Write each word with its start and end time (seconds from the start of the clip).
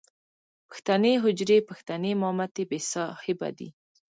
پښتنې 0.69 1.13
حجرې، 1.23 1.57
پښتنې 1.69 2.11
مامتې 2.21 2.63
بې 2.69 2.79
صاحبه 2.91 3.49
دي. 3.57 3.69